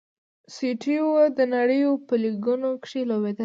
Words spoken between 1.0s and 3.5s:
و د نړۍ په لیګونو کښي لوبېدلی.